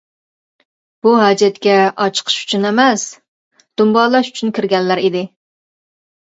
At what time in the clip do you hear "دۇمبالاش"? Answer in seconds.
3.83-4.33